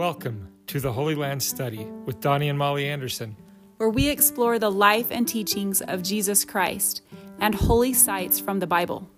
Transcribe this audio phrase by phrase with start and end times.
[0.00, 3.36] Welcome to the Holy Land Study with Donnie and Molly Anderson,
[3.76, 7.02] where we explore the life and teachings of Jesus Christ
[7.38, 9.10] and holy sites from the Bible.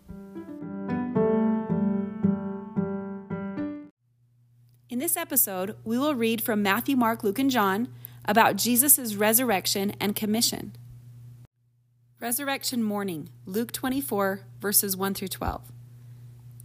[4.91, 7.87] In this episode, we will read from Matthew, Mark, Luke, and John
[8.25, 10.73] about Jesus' resurrection and commission.
[12.19, 15.63] Resurrection morning, Luke 24, verses 1 through 12.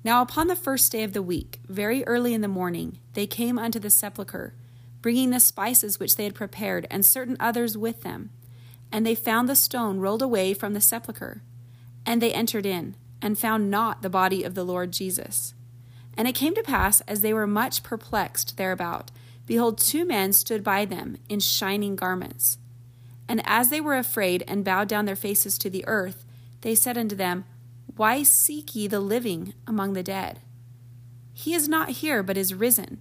[0.07, 3.59] Now, upon the first day of the week, very early in the morning, they came
[3.59, 4.53] unto the sepulchre,
[5.01, 8.29] bringing the spices which they had prepared, and certain others with them.
[8.89, 11.41] And they found the stone rolled away from the sepulchre.
[12.05, 15.53] And they entered in, and found not the body of the Lord Jesus.
[16.15, 19.11] And it came to pass, as they were much perplexed thereabout,
[19.45, 22.59] behold, two men stood by them in shining garments.
[23.27, 26.23] And as they were afraid and bowed down their faces to the earth,
[26.61, 27.43] they said unto them,
[27.97, 30.39] why seek ye the living among the dead?
[31.33, 32.99] He is not here, but is risen.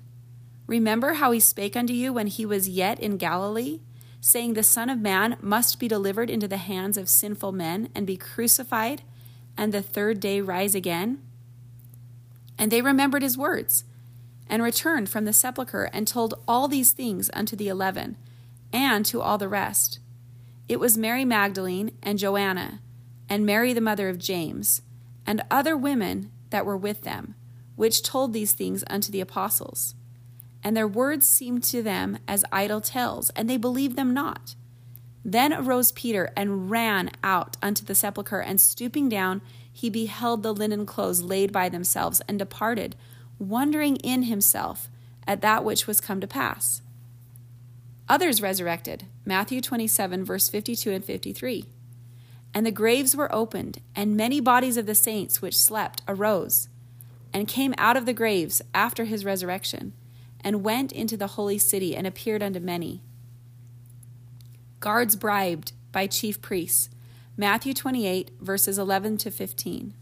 [0.66, 3.80] Remember how he spake unto you when he was yet in Galilee,
[4.20, 8.06] saying, The Son of Man must be delivered into the hands of sinful men and
[8.06, 9.02] be crucified,
[9.56, 11.22] and the third day rise again?
[12.58, 13.84] And they remembered his words,
[14.48, 18.17] and returned from the sepulchre, and told all these things unto the eleven,
[18.72, 19.98] and to all the rest.
[20.69, 22.80] It was Mary Magdalene and Joanna,
[23.28, 24.83] and Mary the mother of James
[25.27, 27.34] and other women that were with them,
[27.74, 29.94] which told these things unto the apostles.
[30.62, 34.55] And their words seemed to them as idle tales, and they believed them not.
[35.24, 40.55] Then arose Peter and ran out unto the sepulchre, and stooping down, he beheld the
[40.55, 42.96] linen clothes laid by themselves, and departed,
[43.38, 44.88] wondering in himself
[45.27, 46.80] at that which was come to pass.
[48.08, 49.05] Others resurrected.
[49.24, 51.66] Matthew 27, verse 52 and 53.
[52.56, 56.70] And the graves were opened, and many bodies of the saints which slept arose,
[57.30, 59.92] and came out of the graves after his resurrection,
[60.40, 63.02] and went into the holy city, and appeared unto many.
[64.80, 66.89] Guards bribed by chief priests.
[67.36, 69.92] Matthew 28, verses 11 to 15.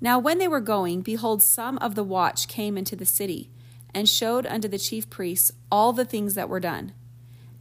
[0.00, 3.50] Now, when they were going, behold, some of the watch came into the city,
[3.92, 6.92] and showed unto the chief priests all the things that were done.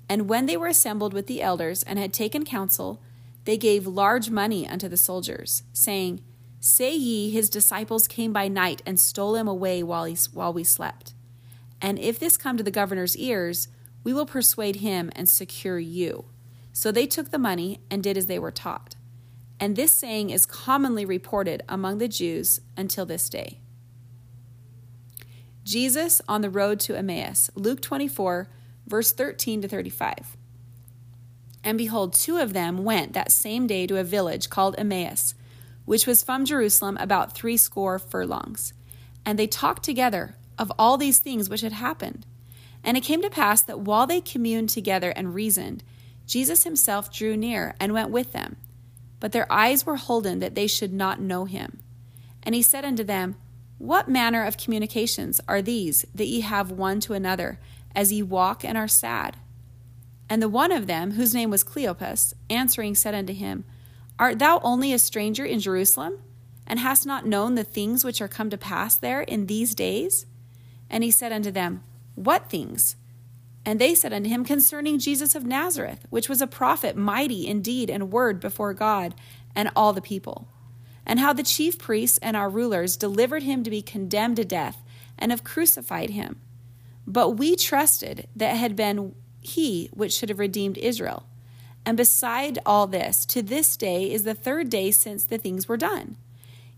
[0.08, 3.02] And when they were assembled with the elders, and had taken counsel,
[3.46, 6.22] they gave large money unto the soldiers, saying,
[6.60, 10.64] Say ye, his disciples came by night and stole him away while, he, while we
[10.64, 11.14] slept.
[11.82, 13.68] And if this come to the governor's ears,
[14.04, 16.26] we will persuade him and secure you.
[16.72, 18.96] So they took the money and did as they were taught.
[19.60, 23.60] And this saying is commonly reported among the Jews until this day.
[25.64, 28.50] Jesus on the road to Emmaus, Luke 24,
[28.88, 30.38] verse 13 to 35.
[31.64, 35.36] And behold, two of them went that same day to a village called Emmaus,
[35.86, 38.74] which was from Jerusalem about threescore furlongs.
[39.26, 42.26] And they talked together of all these things which had happened.
[42.84, 45.84] And it came to pass that while they communed together and reasoned,
[46.26, 48.58] Jesus himself drew near and went with them.
[49.20, 51.80] But their eyes were holden that they should not know him.
[52.42, 53.36] And he said unto them,
[53.78, 57.60] What manner of communications are these that ye have one to another,
[57.96, 59.38] as ye walk and are sad?
[60.32, 63.66] And the one of them, whose name was Cleopas, answering said unto him,
[64.18, 66.20] Art thou only a stranger in Jerusalem,
[66.66, 70.26] and hast not known the things which are come to pass there in these days?
[70.90, 71.84] And he said unto them,
[72.16, 72.96] What things?
[73.66, 77.62] And they said unto him, Concerning Jesus of Nazareth, which was a prophet, mighty in
[77.62, 79.14] deed and word before God
[79.54, 80.48] and all the people,
[81.06, 84.82] and how the chief priests and our rulers delivered him to be condemned to death,
[85.20, 86.40] and have crucified him.
[87.06, 91.26] But we trusted that had been he which should have redeemed Israel.
[91.86, 95.78] And beside all this, to this day is the third day since the things were
[95.78, 96.16] done.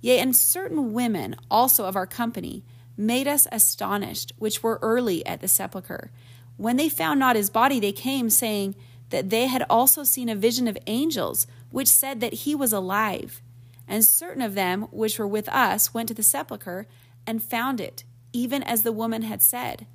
[0.01, 2.63] Yea, and certain women also of our company
[2.97, 6.12] made us astonished, which were early at the sepulchre.
[6.57, 8.75] When they found not his body, they came, saying
[9.09, 13.41] that they had also seen a vision of angels, which said that he was alive.
[13.88, 16.88] And certain of them which were with us went to the sepulchre
[17.28, 19.86] and found it, even as the woman had said,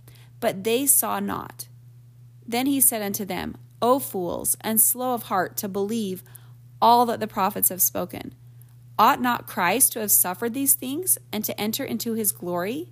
[0.41, 1.69] but they saw not.
[2.49, 6.25] Then he said unto them, O fools, and slow of heart to believe
[6.81, 8.35] all that the prophets have spoken.
[8.99, 12.89] Ought not Christ to have suffered these things and to enter into his glory?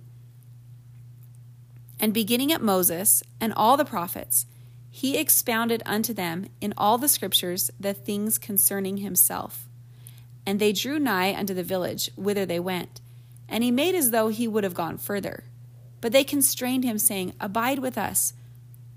[1.99, 4.45] And beginning at Moses and all the prophets,
[4.89, 9.67] he expounded unto them in all the scriptures the things concerning himself.
[10.45, 13.01] And they drew nigh unto the village whither they went,
[13.49, 15.43] and he made as though he would have gone further.
[15.99, 18.33] But they constrained him, saying, Abide with us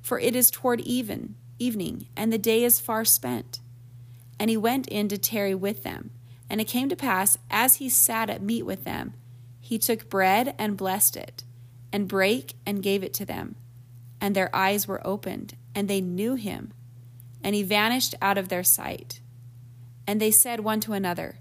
[0.00, 3.60] for it is toward even evening, and the day is far spent.
[4.38, 6.10] And he went in to tarry with them.
[6.48, 9.14] And it came to pass, as he sat at meat with them,
[9.60, 11.44] he took bread and blessed it,
[11.92, 13.56] and brake and gave it to them.
[14.20, 16.72] and their eyes were opened, and they knew him,
[17.42, 19.20] and he vanished out of their sight.
[20.06, 21.38] And they said one to another,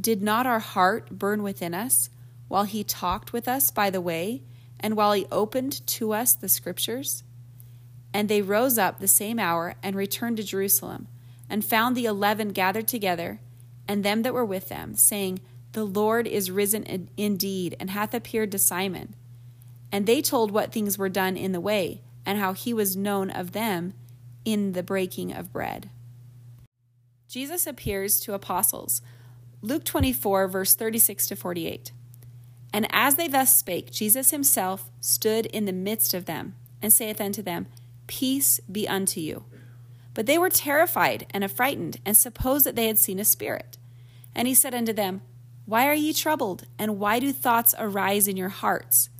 [0.00, 2.10] Did not our heart burn within us
[2.48, 4.42] while he talked with us by the way,
[4.80, 7.22] and while he opened to us the scriptures?
[8.12, 11.08] And they rose up the same hour and returned to Jerusalem,
[11.50, 13.40] and found the eleven gathered together,
[13.86, 15.40] and them that were with them, saying,
[15.72, 19.14] The Lord is risen indeed, and hath appeared to Simon.
[19.90, 23.30] And they told what things were done in the way, and how he was known
[23.30, 23.94] of them
[24.44, 25.90] in the breaking of bread.
[27.28, 29.02] Jesus appears to apostles.
[29.60, 31.92] Luke 24, verse 36 to 48.
[32.72, 37.20] And as they thus spake, Jesus himself stood in the midst of them, and saith
[37.20, 37.66] unto them,
[38.08, 39.44] Peace be unto you.
[40.14, 43.78] But they were terrified and affrighted, and supposed that they had seen a spirit.
[44.34, 45.22] And he said unto them,
[45.64, 49.10] Why are ye troubled, and why do thoughts arise in your hearts?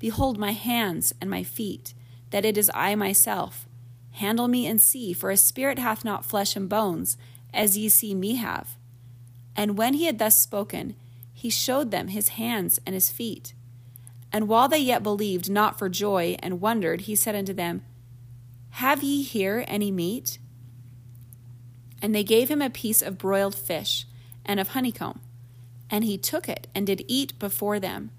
[0.00, 1.94] Behold my hands and my feet,
[2.30, 3.68] that it is I myself.
[4.12, 7.16] Handle me and see, for a spirit hath not flesh and bones,
[7.54, 8.76] as ye see me have.
[9.54, 10.96] And when he had thus spoken,
[11.32, 13.54] he showed them his hands and his feet.
[14.32, 17.82] And while they yet believed not for joy and wondered, he said unto them,
[18.70, 20.38] Have ye here any meat?
[22.02, 24.06] And they gave him a piece of broiled fish
[24.44, 25.20] and of honeycomb.
[25.90, 28.10] And he took it and did eat before them.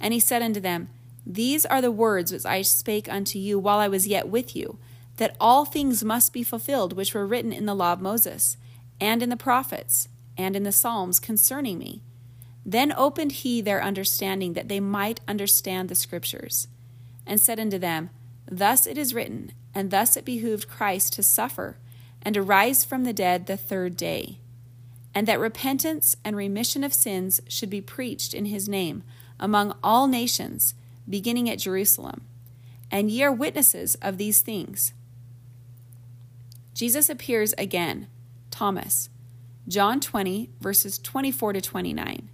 [0.00, 0.88] And he said unto them,
[1.26, 4.78] these are the words which I spake unto you while I was yet with you,
[5.16, 8.56] that all things must be fulfilled which were written in the law of Moses,
[9.00, 10.08] and in the prophets,
[10.38, 12.00] and in the Psalms concerning me.
[12.64, 16.68] Then opened he their understanding that they might understand the Scriptures,
[17.26, 18.10] and said unto them,
[18.50, 21.78] Thus it is written, and thus it behooved Christ to suffer,
[22.22, 24.38] and to rise from the dead the third day,
[25.14, 29.02] and that repentance and remission of sins should be preached in his name
[29.38, 30.74] among all nations
[31.08, 32.22] beginning at Jerusalem.
[32.90, 34.92] And ye are witnesses of these things.
[36.74, 38.06] Jesus appears again,
[38.50, 39.08] Thomas,
[39.68, 42.28] John 20, verses 24 to 29.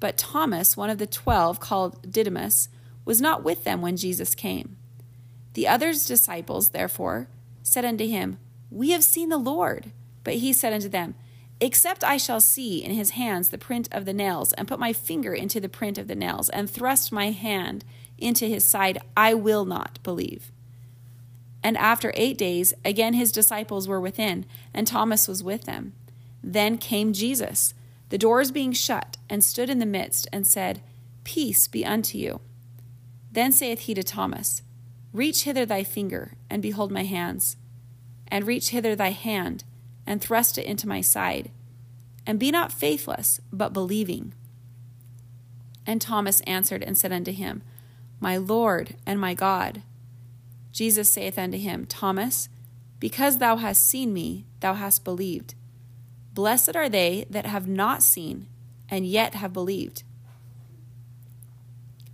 [0.00, 2.68] But Thomas, one of the twelve, called Didymus,
[3.04, 4.76] was not with them when Jesus came.
[5.54, 7.28] The other's disciples, therefore,
[7.62, 8.38] said unto him,
[8.70, 9.92] We have seen the Lord.
[10.22, 11.14] But he said unto them,
[11.60, 14.92] Except I shall see in his hands the print of the nails, and put my
[14.92, 17.84] finger into the print of the nails, and thrust my hand
[18.18, 20.50] into his side, I will not believe.
[21.62, 25.94] And after eight days, again his disciples were within, and Thomas was with them.
[26.42, 27.72] Then came Jesus,
[28.10, 30.82] the doors being shut, and stood in the midst, and said,
[31.22, 32.40] Peace be unto you.
[33.32, 34.62] Then saith he to Thomas,
[35.14, 37.56] Reach hither thy finger, and behold my hands,
[38.28, 39.64] and reach hither thy hand
[40.06, 41.50] and thrust it into my side.
[42.26, 44.34] And be not faithless, but believing.
[45.86, 47.62] And Thomas answered and said unto him,
[48.18, 49.82] My Lord and my God.
[50.72, 52.48] Jesus saith unto him, Thomas,
[52.98, 55.54] because thou hast seen me, thou hast believed.
[56.32, 58.46] Blessed are they that have not seen,
[58.88, 60.02] and yet have believed.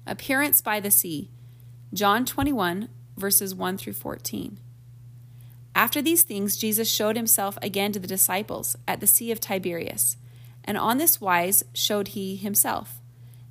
[0.07, 1.31] Appearance by the sea.
[1.93, 4.61] John 21, verses 1 through 14.
[5.75, 10.17] After these things, Jesus showed himself again to the disciples at the Sea of Tiberias,
[10.63, 13.01] and on this wise showed he himself.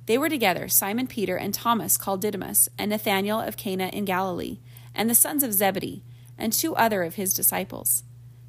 [0.06, 4.60] They were together, Simon Peter and Thomas called Didymus, and Nathanael of Cana in Galilee,
[4.94, 6.02] and the sons of Zebedee,
[6.38, 8.04] and two other of his disciples.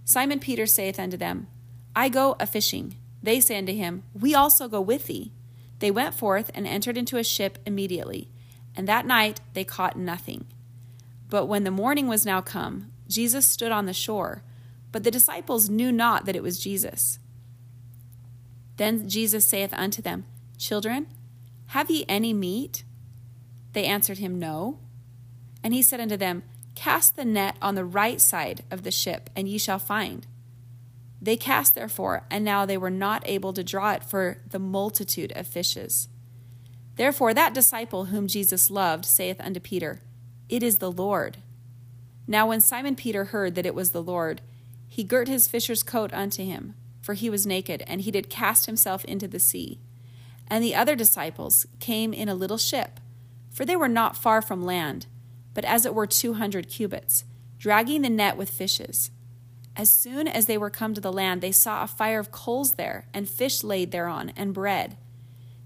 [0.05, 1.47] Simon Peter saith unto them,
[1.93, 2.95] I go a fishing.
[3.21, 5.33] They say unto him, We also go with thee.
[5.79, 8.29] They went forth and entered into a ship immediately,
[8.81, 10.43] and that night they caught nothing.
[11.29, 14.41] But when the morning was now come, Jesus stood on the shore,
[14.91, 17.19] but the disciples knew not that it was Jesus.
[18.77, 20.25] Then Jesus saith unto them,
[20.57, 21.05] Children,
[21.67, 22.83] have ye any meat?
[23.73, 24.79] They answered him, No.
[25.63, 26.41] And he said unto them,
[26.73, 30.25] Cast the net on the right side of the ship, and ye shall find.
[31.21, 35.33] They cast therefore, and now they were not able to draw it for the multitude
[35.35, 36.07] of fishes.
[36.95, 40.01] Therefore that disciple whom Jesus loved saith unto Peter,
[40.49, 41.37] It is the Lord.
[42.27, 44.41] Now, when Simon Peter heard that it was the Lord,
[44.87, 48.65] he girt his fisher's coat unto him, for he was naked, and he did cast
[48.65, 49.79] himself into the sea.
[50.47, 52.99] And the other disciples came in a little ship,
[53.49, 55.07] for they were not far from land,
[55.53, 57.23] but as it were two hundred cubits,
[57.57, 59.11] dragging the net with fishes.
[59.75, 62.73] As soon as they were come to the land, they saw a fire of coals
[62.73, 64.97] there, and fish laid thereon, and bread.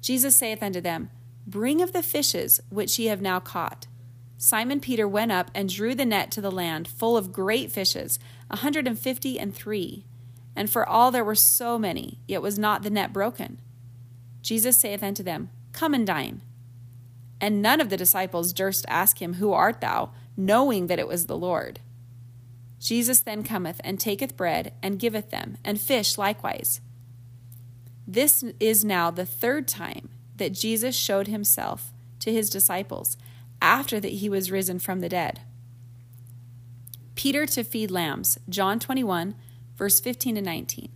[0.05, 1.09] Jesus saith unto them,
[1.47, 3.87] Bring of the fishes which ye have now caught.
[4.37, 8.19] Simon Peter went up and drew the net to the land, full of great fishes,
[8.51, 10.05] a hundred and fifty and three.
[10.55, 13.59] And for all there were so many, yet was not the net broken.
[14.43, 16.43] Jesus saith unto them, Come and dine.
[17.41, 20.11] And none of the disciples durst ask him, Who art thou?
[20.37, 21.79] knowing that it was the Lord.
[22.77, 26.79] Jesus then cometh and taketh bread and giveth them, and fish likewise.
[28.07, 33.17] This is now the third time that Jesus showed himself to his disciples
[33.61, 35.41] after that he was risen from the dead.
[37.15, 39.35] Peter to feed lambs, John 21,
[39.75, 40.89] verse 15 to 19.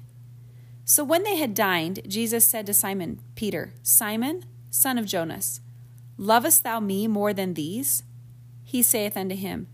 [0.86, 5.62] So when they had dined, Jesus said to Simon Peter, Simon, son of Jonas,
[6.18, 8.04] lovest thou me more than these?
[8.64, 9.68] He saith unto him,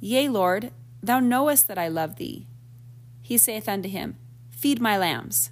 [0.00, 2.48] Yea, Lord, thou knowest that I love thee.
[3.22, 4.16] He saith unto him,
[4.50, 5.51] Feed my lambs.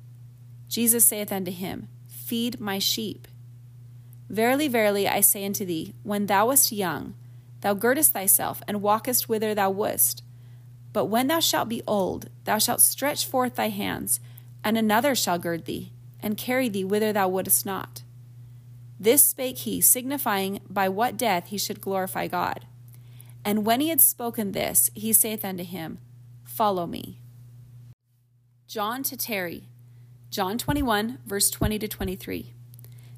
[0.71, 3.27] Jesus saith unto him, Feed my sheep.
[4.29, 7.13] Verily, verily, I say unto thee, when thou wast young,
[7.59, 10.23] thou girdest thyself and walkest whither thou wouldst.
[10.93, 14.21] But when thou shalt be old, thou shalt stretch forth thy hands,
[14.63, 18.03] and another shall gird thee, and carry thee whither thou wouldest not.
[18.97, 22.65] This spake he, signifying by what death he should glorify God.
[23.43, 25.97] And when he had spoken this, he saith unto him,
[26.45, 27.19] Follow me.
[28.67, 29.67] John to tarry.
[30.31, 32.53] John 21, verse 20 to 23.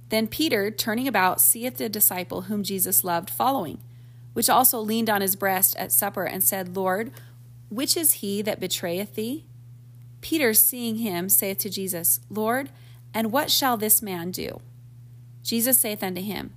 [0.10, 3.82] Then Peter, turning about, seeth the disciple whom Jesus loved following,
[4.34, 7.12] which also leaned on his breast at supper, and said, Lord,
[7.70, 9.46] which is he that betrayeth thee?
[10.22, 12.72] Peter, seeing him, saith to Jesus, Lord,
[13.14, 14.60] and what shall this man do?
[15.44, 16.52] Jesus saith unto him,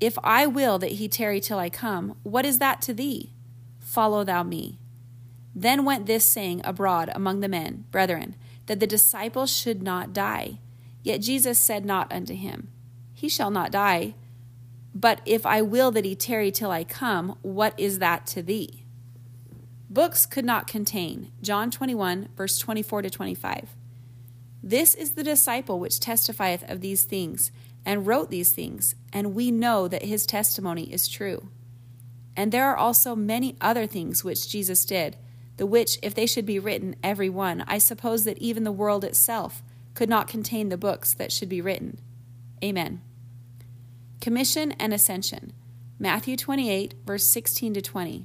[0.00, 3.32] If I will that he tarry till I come, what is that to thee?
[3.80, 4.78] Follow thou me.
[5.54, 8.34] Then went this saying abroad among the men, Brethren,
[8.68, 10.60] that the disciple should not die.
[11.02, 12.68] Yet Jesus said not unto him,
[13.12, 14.14] he shall not die.
[14.94, 18.84] But if I will that he tarry till I come, what is that to thee?
[19.90, 21.32] Books could not contain.
[21.40, 23.70] John 21, verse 24 to 25.
[24.62, 27.52] This is the disciple which testifieth of these things,
[27.86, 31.48] and wrote these things, and we know that his testimony is true.
[32.36, 35.16] And there are also many other things which Jesus did,
[35.58, 39.04] the which, if they should be written every one, I suppose that even the world
[39.04, 39.62] itself
[39.94, 41.98] could not contain the books that should be written.
[42.64, 43.02] Amen.
[44.20, 45.52] Commission and Ascension.
[45.98, 48.24] Matthew 28, verse 16 to 20.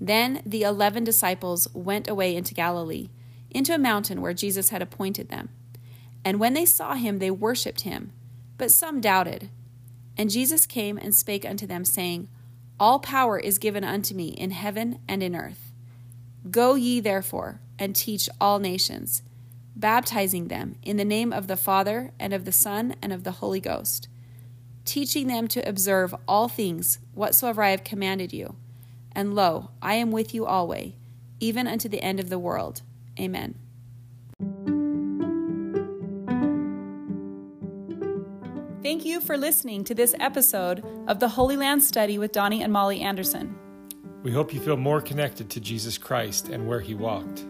[0.00, 3.10] Then the eleven disciples went away into Galilee,
[3.50, 5.50] into a mountain where Jesus had appointed them.
[6.24, 8.12] And when they saw him, they worshipped him,
[8.56, 9.50] but some doubted.
[10.16, 12.28] And Jesus came and spake unto them, saying,
[12.80, 15.72] All power is given unto me in heaven and in earth.
[16.50, 19.22] Go ye therefore, and teach all nations,
[19.74, 23.32] baptizing them in the name of the Father, and of the Son, and of the
[23.32, 24.08] Holy Ghost
[24.88, 28.56] teaching them to observe all things whatsoever I have commanded you.
[29.12, 30.94] And lo, I am with you always,
[31.40, 32.80] even unto the end of the world.
[33.20, 33.54] Amen.
[39.28, 43.54] For listening to this episode of the Holy Land Study with Donnie and Molly Anderson.
[44.22, 47.44] We hope you feel more connected to Jesus Christ and where he walked.